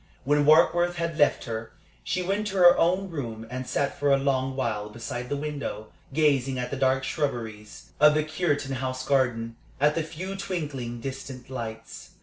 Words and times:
When 0.23 0.47
Warkworth 0.47 0.95
had 0.95 1.19
left 1.19 1.43
her, 1.43 1.73
she 2.03 2.23
went 2.23 2.47
to 2.47 2.55
her 2.57 2.75
own 2.75 3.11
room 3.11 3.45
and 3.51 3.67
sat 3.67 3.99
for 3.99 4.11
a 4.11 4.17
long 4.17 4.55
while 4.55 4.89
beside 4.89 5.29
the 5.29 5.37
window, 5.37 5.89
gazing 6.11 6.57
at 6.57 6.71
the 6.71 6.75
dark 6.75 7.03
shrubberies 7.03 7.91
of 7.99 8.15
the 8.15 8.23
Cureton 8.23 8.77
House 8.77 9.05
garden, 9.07 9.57
at 9.79 9.93
the 9.93 10.01
few 10.01 10.35
twinkling, 10.35 11.01
distant 11.01 11.51
lights. 11.51 12.13